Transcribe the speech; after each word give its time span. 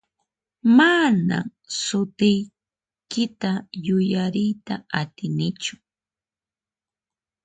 Manan 0.77 1.45
sutiykita 1.81 3.51
yuyariyta 3.85 4.73
atinichu. 4.99 5.75